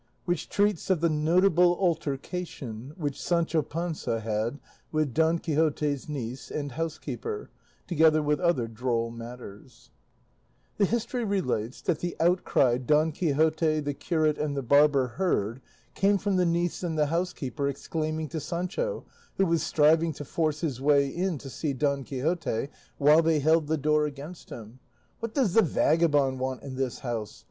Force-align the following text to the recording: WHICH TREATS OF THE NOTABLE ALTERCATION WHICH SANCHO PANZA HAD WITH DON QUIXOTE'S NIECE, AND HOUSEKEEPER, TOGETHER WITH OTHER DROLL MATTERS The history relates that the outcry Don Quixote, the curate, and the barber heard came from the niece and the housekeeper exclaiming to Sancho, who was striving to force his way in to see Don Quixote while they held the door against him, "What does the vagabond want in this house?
WHICH 0.25 0.49
TREATS 0.49 0.89
OF 0.89 0.99
THE 0.99 1.11
NOTABLE 1.11 1.73
ALTERCATION 1.79 2.93
WHICH 2.97 3.21
SANCHO 3.21 3.61
PANZA 3.61 4.21
HAD 4.21 4.59
WITH 4.91 5.13
DON 5.13 5.37
QUIXOTE'S 5.37 6.09
NIECE, 6.09 6.49
AND 6.49 6.71
HOUSEKEEPER, 6.71 7.51
TOGETHER 7.85 8.23
WITH 8.23 8.39
OTHER 8.39 8.67
DROLL 8.67 9.11
MATTERS 9.11 9.91
The 10.77 10.85
history 10.85 11.23
relates 11.23 11.83
that 11.83 11.99
the 11.99 12.15
outcry 12.19 12.79
Don 12.79 13.11
Quixote, 13.11 13.79
the 13.81 13.93
curate, 13.93 14.39
and 14.39 14.57
the 14.57 14.63
barber 14.63 15.05
heard 15.07 15.61
came 15.93 16.17
from 16.17 16.35
the 16.37 16.47
niece 16.47 16.81
and 16.81 16.97
the 16.97 17.05
housekeeper 17.05 17.67
exclaiming 17.69 18.27
to 18.29 18.39
Sancho, 18.39 19.05
who 19.37 19.45
was 19.45 19.61
striving 19.61 20.13
to 20.13 20.25
force 20.25 20.61
his 20.61 20.81
way 20.81 21.09
in 21.09 21.37
to 21.37 21.47
see 21.51 21.73
Don 21.73 22.03
Quixote 22.03 22.69
while 22.97 23.21
they 23.21 23.37
held 23.39 23.67
the 23.67 23.77
door 23.77 24.07
against 24.07 24.49
him, 24.49 24.79
"What 25.19 25.35
does 25.35 25.53
the 25.53 25.61
vagabond 25.61 26.39
want 26.39 26.63
in 26.63 26.73
this 26.75 26.97
house? 27.01 27.39